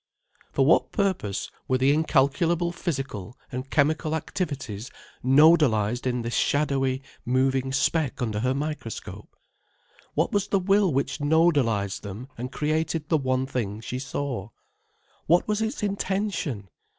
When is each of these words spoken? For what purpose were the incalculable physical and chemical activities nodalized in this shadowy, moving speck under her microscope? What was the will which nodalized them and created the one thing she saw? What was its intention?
For 0.51 0.65
what 0.65 0.91
purpose 0.91 1.51
were 1.67 1.77
the 1.77 1.93
incalculable 1.93 2.71
physical 2.71 3.37
and 3.51 3.69
chemical 3.69 4.15
activities 4.15 4.89
nodalized 5.23 6.07
in 6.07 6.23
this 6.23 6.33
shadowy, 6.33 7.03
moving 7.23 7.71
speck 7.71 8.19
under 8.19 8.39
her 8.39 8.55
microscope? 8.55 9.35
What 10.15 10.31
was 10.31 10.47
the 10.47 10.57
will 10.57 10.91
which 10.91 11.19
nodalized 11.19 12.01
them 12.01 12.29
and 12.35 12.51
created 12.51 13.09
the 13.09 13.17
one 13.19 13.45
thing 13.45 13.79
she 13.79 13.99
saw? 13.99 14.49
What 15.27 15.47
was 15.47 15.61
its 15.61 15.83
intention? 15.83 16.69